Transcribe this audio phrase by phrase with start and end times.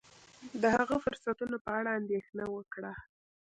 [0.61, 2.93] د هغه فرصتونو په اړه اندېښنه وکړه.